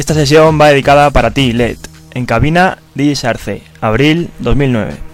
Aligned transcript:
Esta 0.00 0.14
sesión 0.14 0.58
va 0.58 0.68
dedicada 0.68 1.10
para 1.10 1.30
ti, 1.30 1.52
LED. 1.52 1.76
En 2.14 2.24
cabina, 2.24 2.78
DJ 2.94 3.16
Sarce, 3.16 3.62
abril 3.82 4.30
2009. 4.38 5.09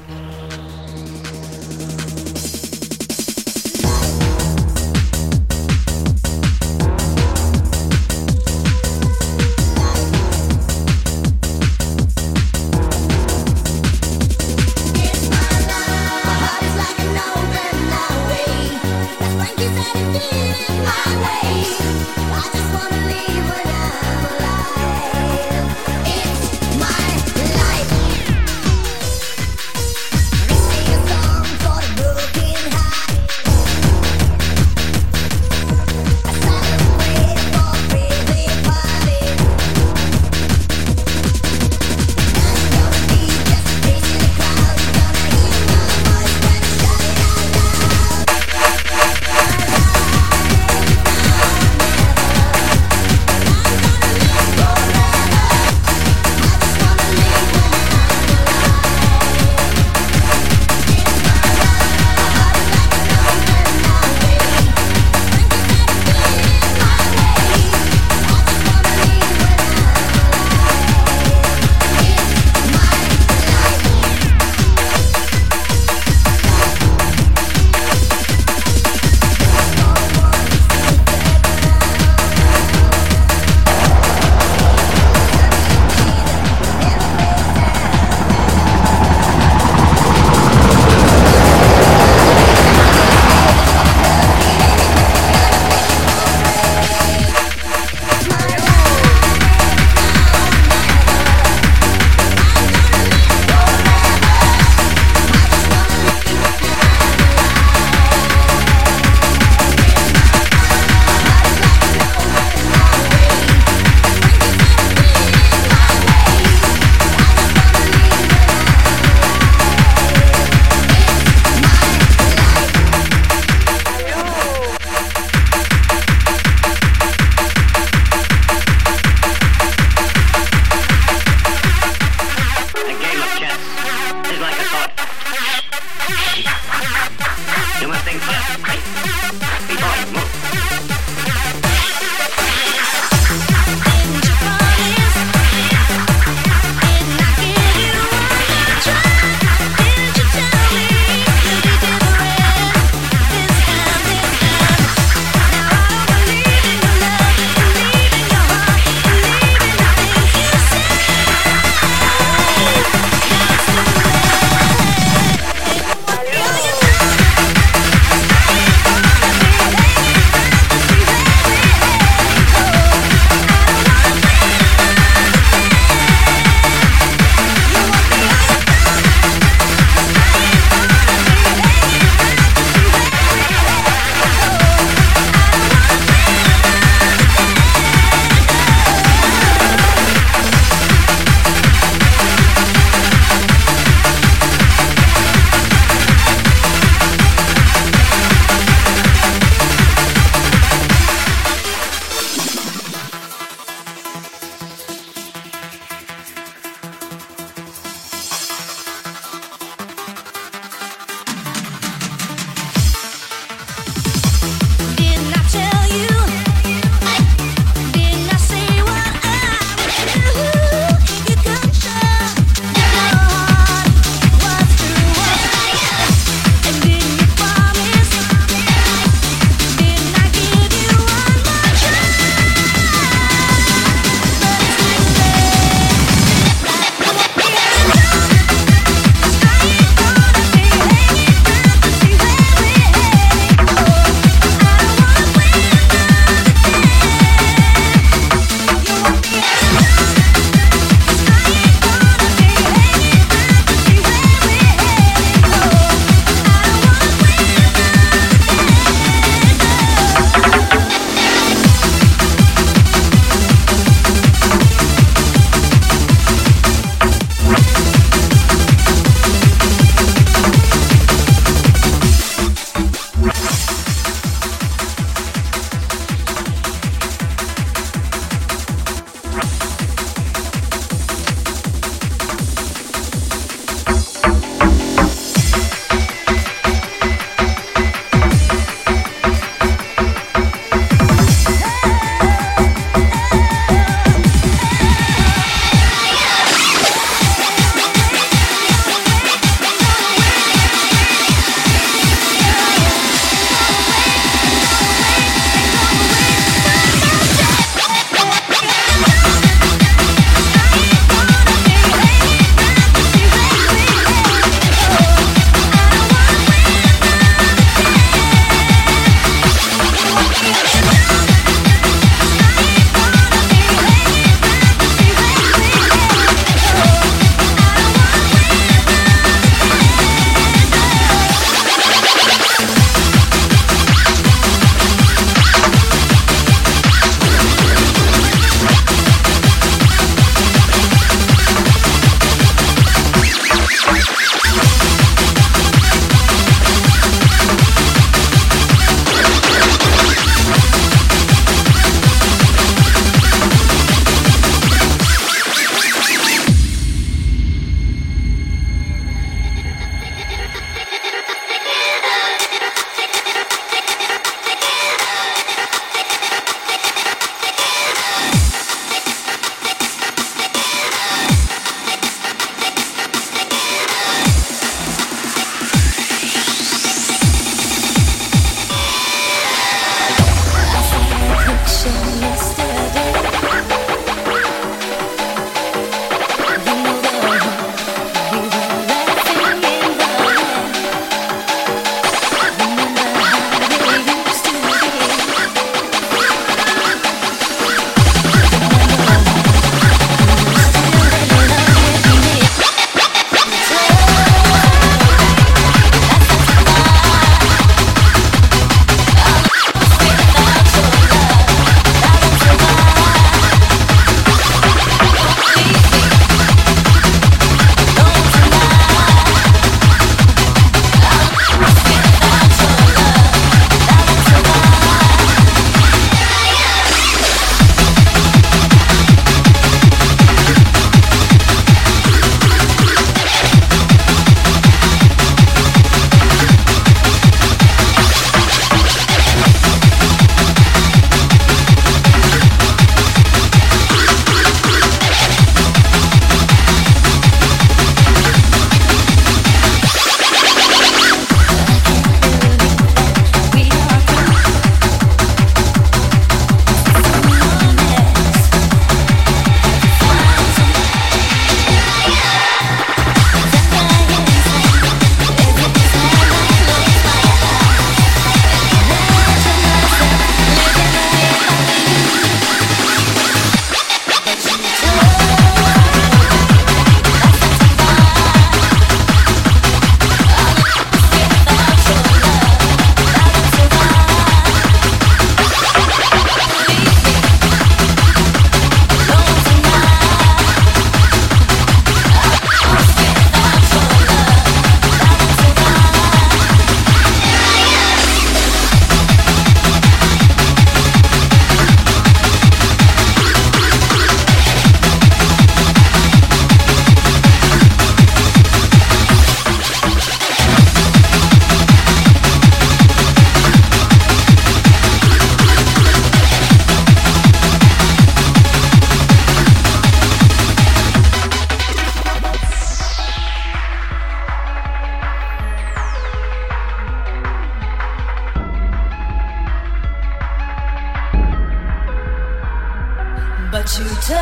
To 533.67 533.83
turn 533.83 534.19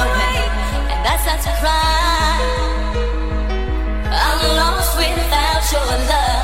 away, 0.00 0.38
and 0.90 1.00
that's 1.04 1.26
a 1.46 1.52
crime. 1.60 2.96
I'm 4.10 4.56
lost 4.56 4.96
without 4.96 5.64
your 5.70 5.98
love. 6.08 6.43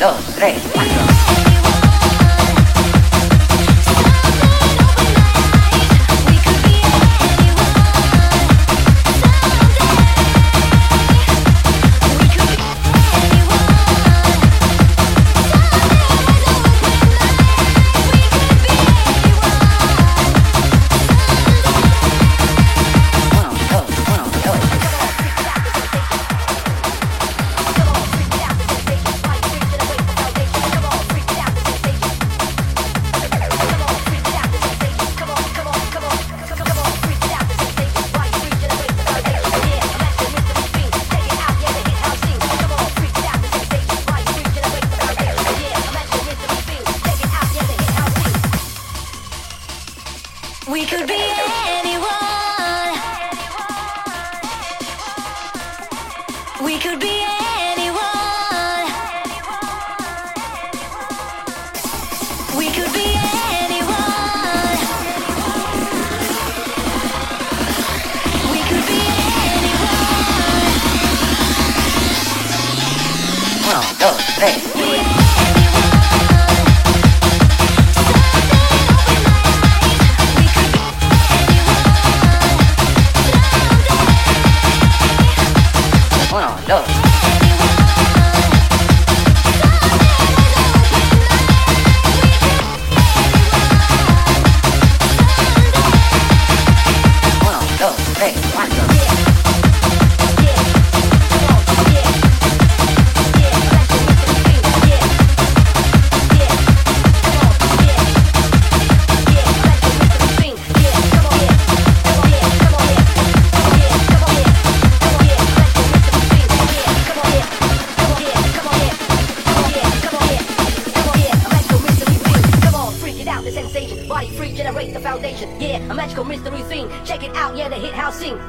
dos, 0.00 0.16
tres, 0.34 0.62
cuatro. 0.72 0.89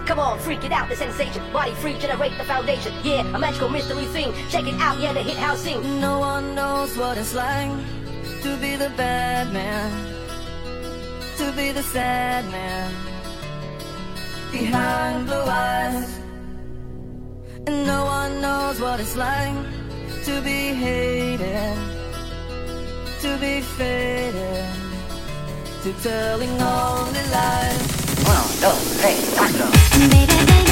Come 0.05 0.19
on, 0.19 0.39
freak 0.39 0.63
it 0.63 0.71
out, 0.71 0.89
the 0.89 0.95
sensation. 0.95 1.41
Body 1.53 1.74
free, 1.75 1.98
generate 1.98 2.38
the 2.38 2.43
foundation. 2.43 2.93
Yeah, 3.03 3.21
a 3.36 3.39
magical 3.39 3.69
mystery 3.69 4.05
thing. 4.05 4.33
Check 4.50 4.67
it 4.67 4.79
out, 4.81 5.00
yeah, 5.00 5.13
the 5.13 5.21
hit 5.21 5.38
house 5.38 5.63
thing. 5.63 6.01
No 6.01 6.19
one 6.19 6.55
knows 6.55 6.98
what 6.98 7.17
it's 7.17 7.33
like 7.33 7.71
to 8.43 8.57
be 8.57 8.75
the 8.75 8.89
bad 8.98 9.53
man, 9.53 9.89
to 11.38 11.51
be 11.53 11.71
the 11.71 11.83
sad 11.83 12.43
man. 12.51 12.93
Behind 14.51 15.27
blue 15.27 15.36
eyes. 15.36 16.19
And 17.67 17.86
no 17.86 18.05
one 18.05 18.41
knows 18.41 18.81
what 18.81 19.00
it's 19.00 19.15
like 19.15 19.55
to 20.25 20.41
be 20.41 20.74
hated, 20.74 21.77
to 23.21 23.38
be 23.38 23.62
faded, 23.62 24.65
to 25.83 25.93
telling 26.01 26.50
only 26.62 27.24
lies. 27.31 28.01
One, 28.25 28.48
two, 28.60 28.75
three, 28.98 29.57
dos 29.57 29.81
baby. 30.10 30.71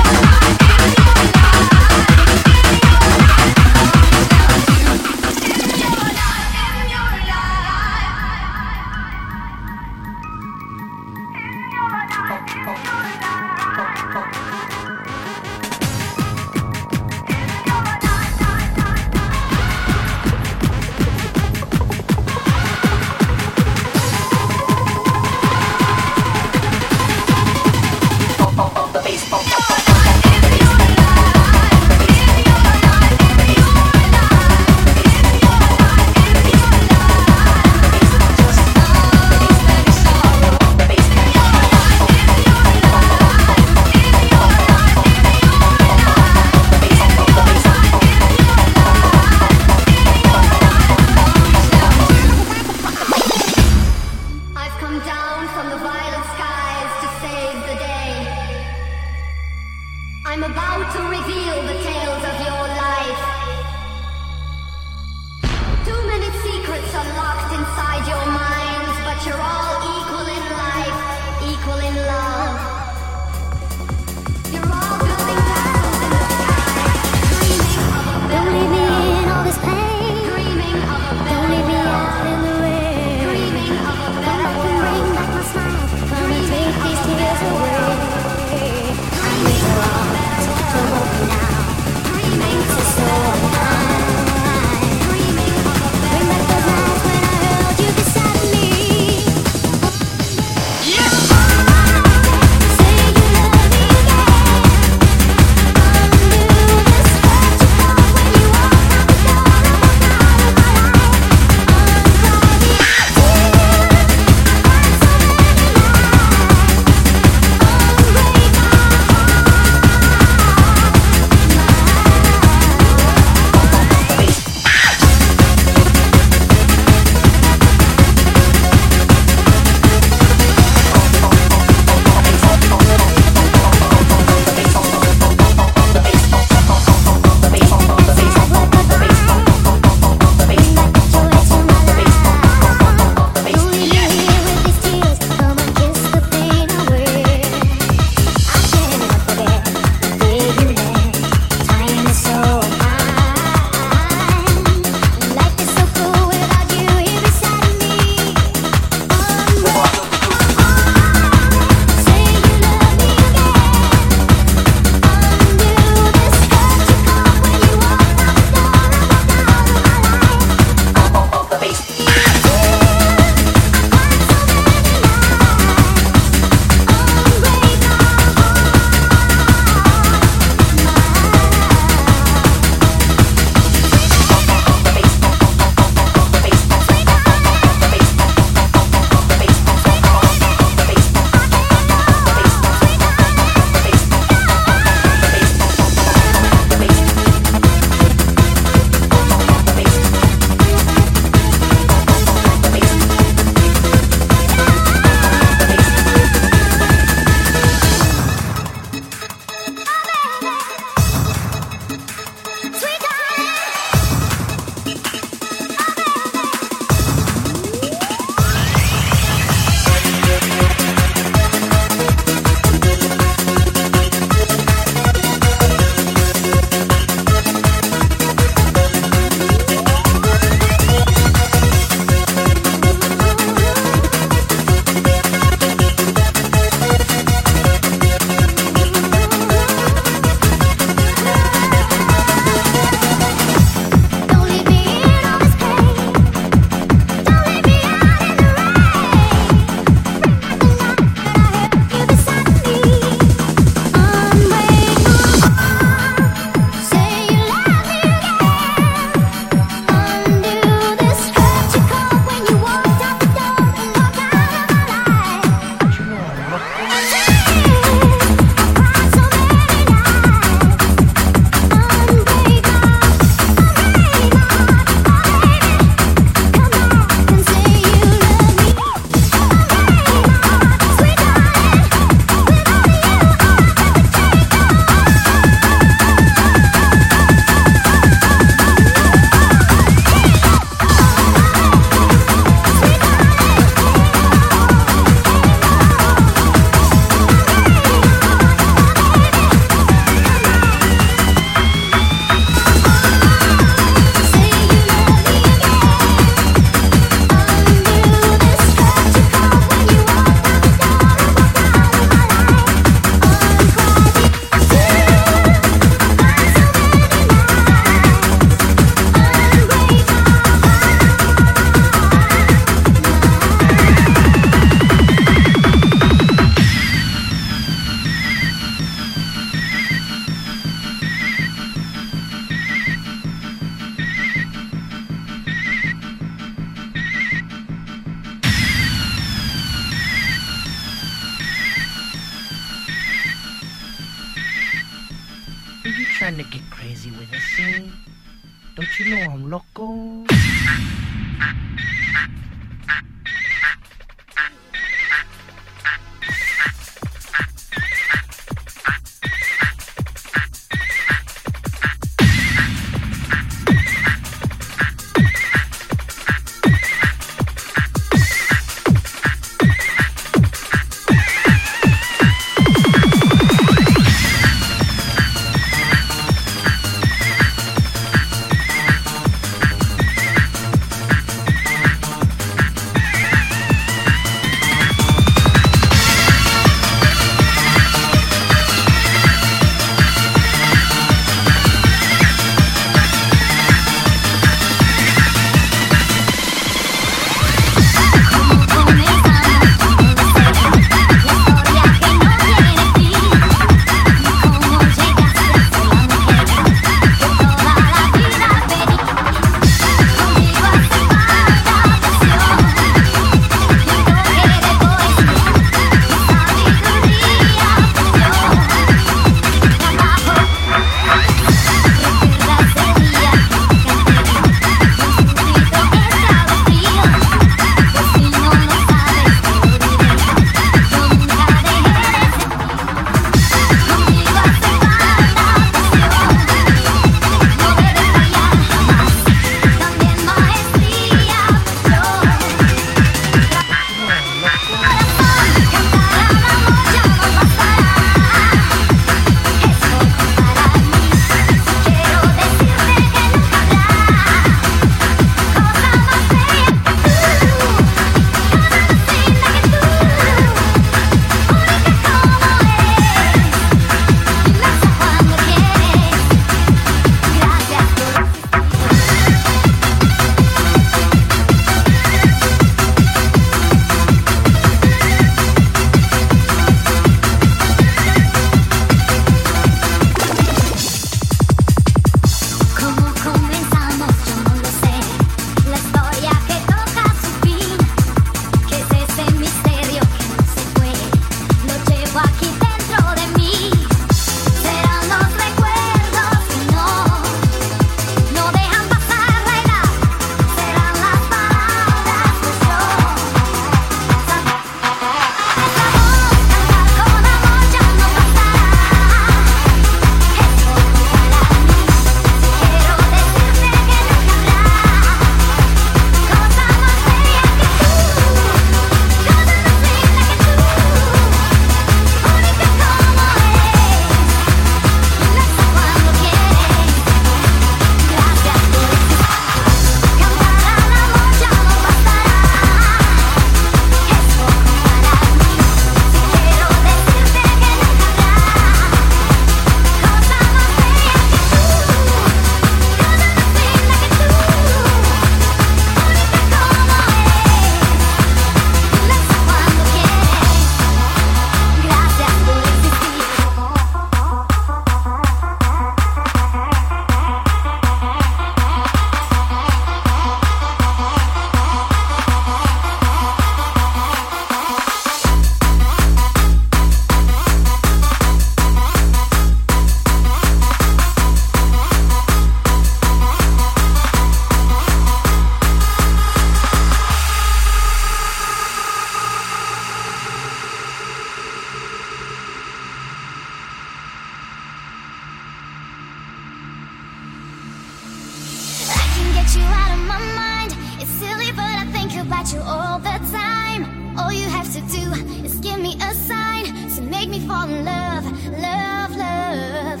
you 589.56 589.62
out 589.62 589.92
of 589.96 590.04
my 590.06 590.18
mind. 590.34 590.72
It's 591.00 591.10
silly, 591.10 591.50
but 591.52 591.70
I 591.82 591.84
think 591.92 592.12
about 592.16 592.52
you 592.52 592.60
all 592.60 592.98
the 592.98 593.18
time. 593.30 594.18
All 594.18 594.32
you 594.32 594.48
have 594.48 594.72
to 594.72 594.80
do 594.96 595.04
is 595.44 595.54
give 595.60 595.80
me 595.80 595.96
a 596.00 596.14
sign 596.14 596.64
to 596.96 597.02
make 597.02 597.28
me 597.28 597.40
fall 597.40 597.68
in 597.68 597.84
love, 597.84 598.24
love, 598.68 599.10
love. 599.16 600.00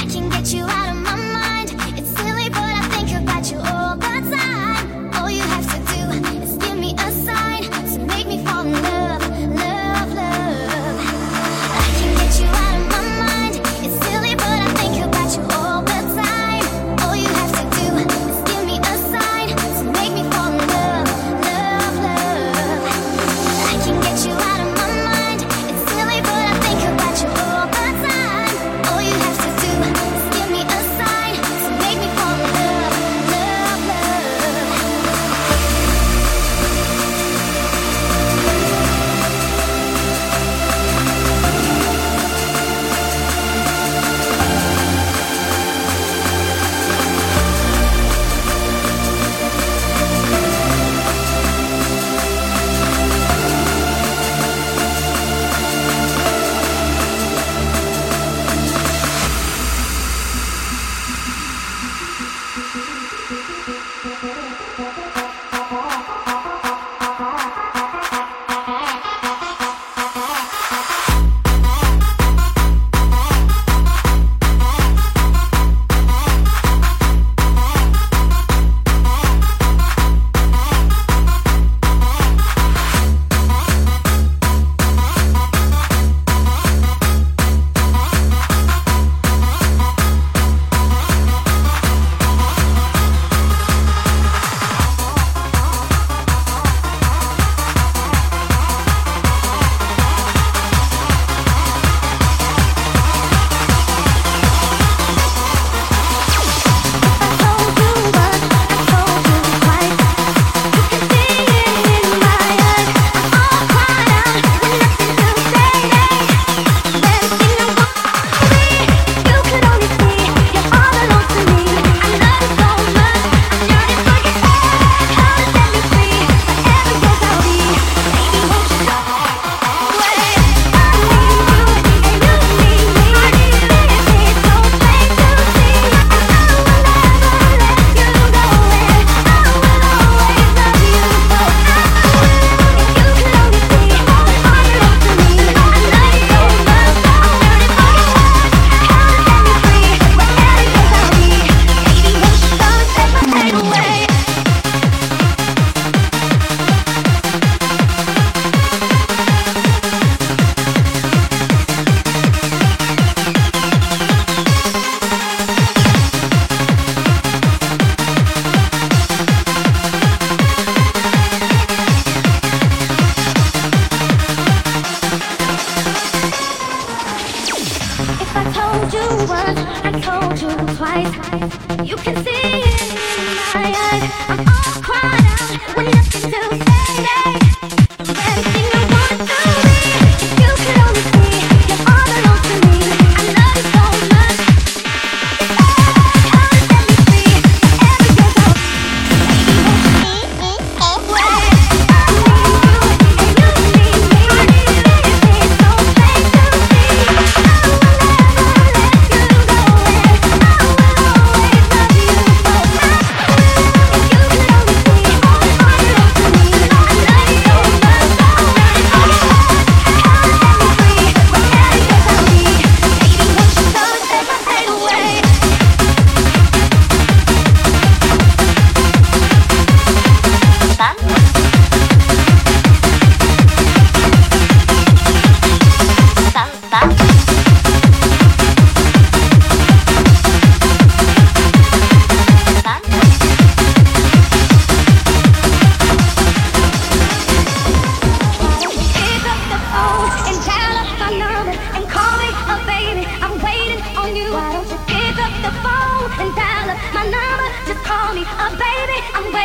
I 0.00 0.06
can 0.10 0.28
get 0.30 0.52
you 0.52 0.64
out 0.64 0.88
of 0.90 0.96
my 0.96 1.15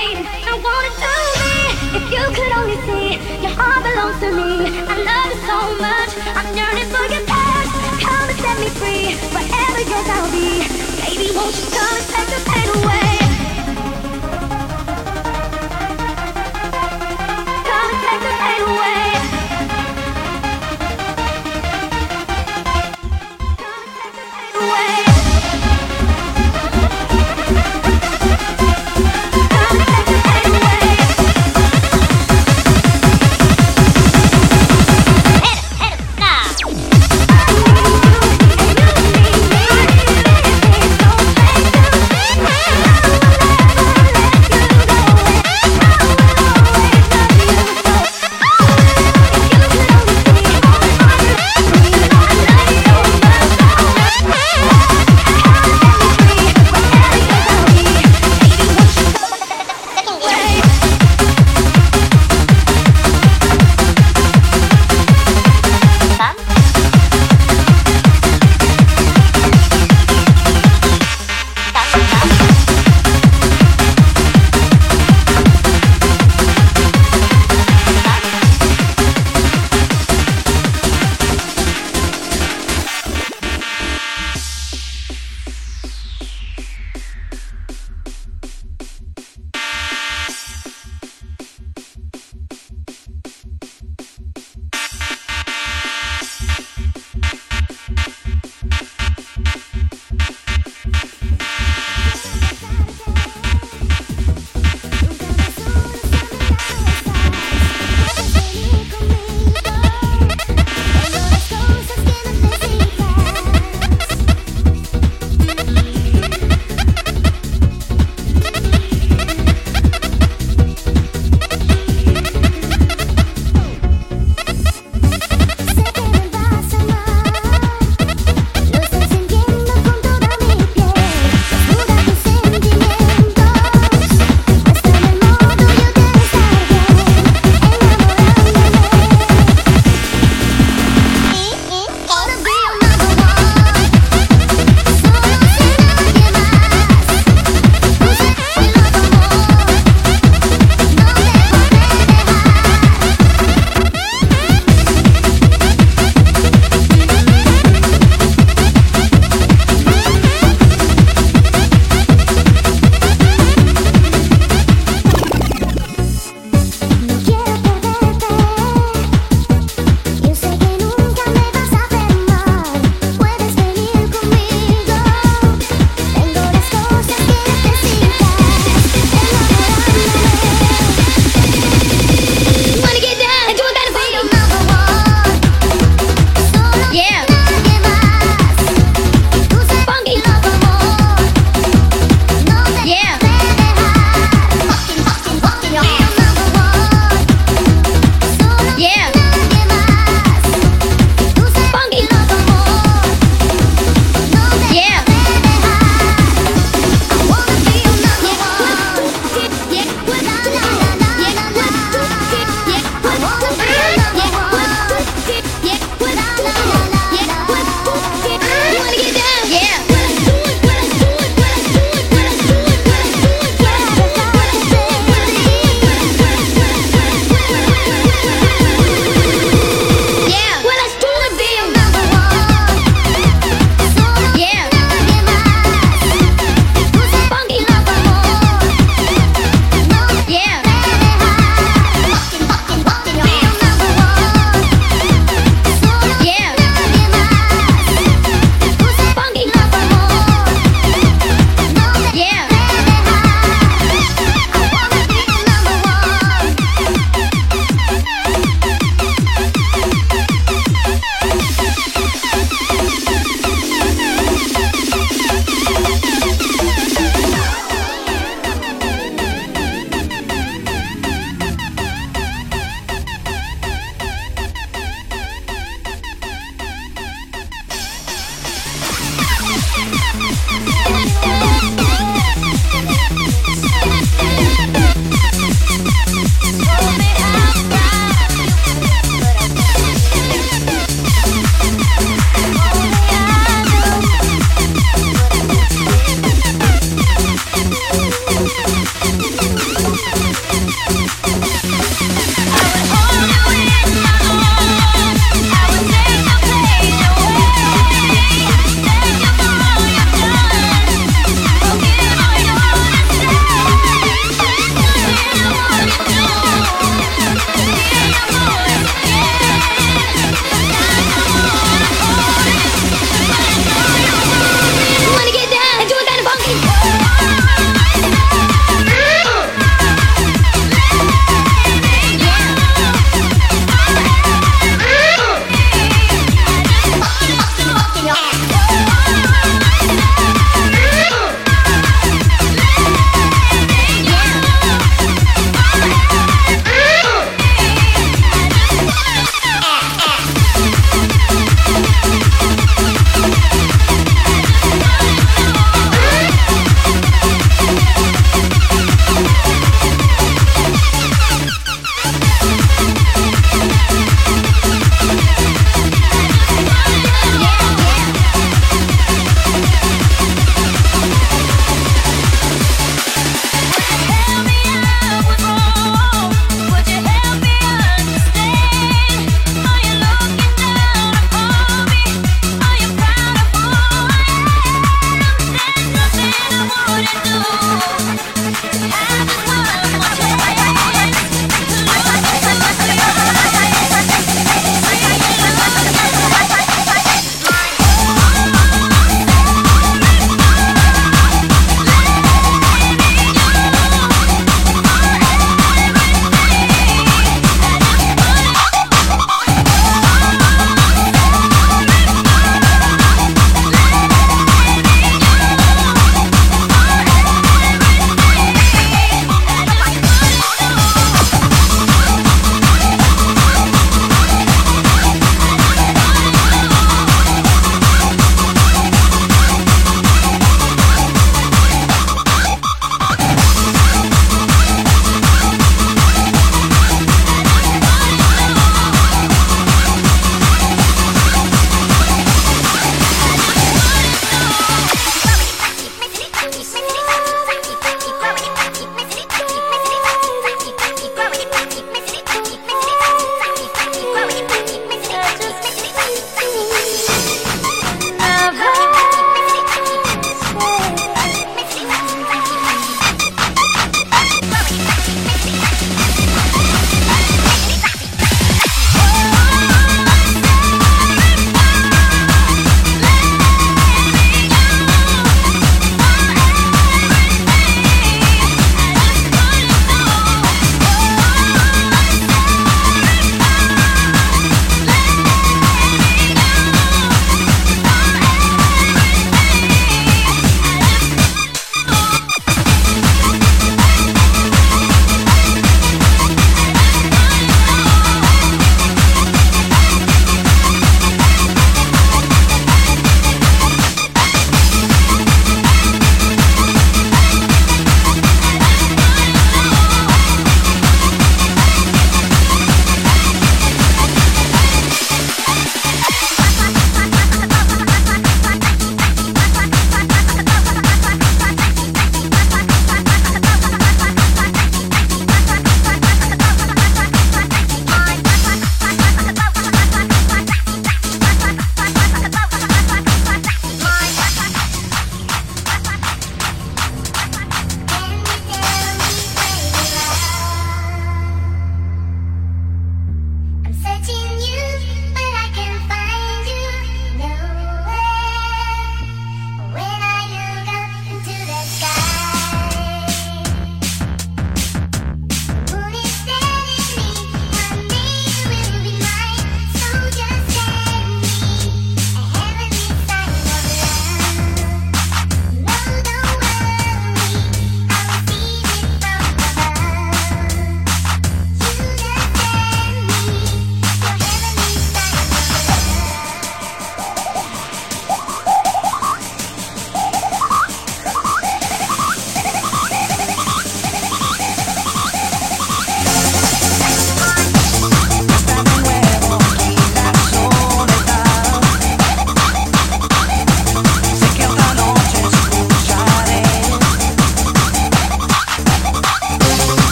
waiting. 0.00 0.24
I 0.24 0.54
wanna 0.66 0.92
do 1.04 1.16
me. 1.40 1.56
If 1.98 2.04
you 2.14 2.22
could 2.36 2.52
only 2.58 2.78
see, 2.88 3.08
your 3.44 3.52
heart 3.58 3.82
belongs 3.84 4.18
to 4.24 4.28
me. 4.32 4.50
I 4.88 4.94
love 5.08 5.28
you 5.32 5.40
so 5.50 5.58
much. 5.84 6.10
I'm 6.38 6.48
yearning 6.56 6.88
for 6.88 7.04
your 7.12 7.24
touch. 7.28 7.70
Come 8.04 8.28
and 8.32 8.38
set 8.40 8.56
me 8.62 8.68
free. 8.80 9.06
Wherever 9.34 9.80
yours 9.90 10.08
I'll 10.16 10.30
be. 10.32 10.64
Baby, 11.04 11.28
won't 11.36 11.54
you 11.58 11.66
come 11.76 11.94
and 12.00 12.06
take 12.12 12.28
the 12.32 12.40
pain 12.48 12.68
away? 12.80 13.19